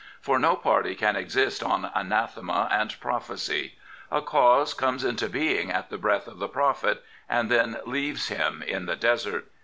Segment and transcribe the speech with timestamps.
[0.19, 3.75] For no party can exist on anathema and prophecy.
[4.09, 8.63] A cause comes into being at the breath of the prophet, and then leaves him
[8.65, 9.47] in the desert.